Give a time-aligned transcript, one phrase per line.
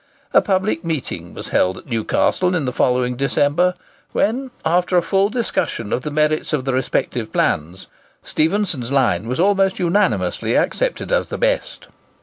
[0.33, 3.75] A public meeting was held at Newcastle in the following December,
[4.13, 7.85] when, after a full discussion of the merits of the respective plans,
[8.23, 11.85] Stephenson's line was almost unanimously adopted as the best.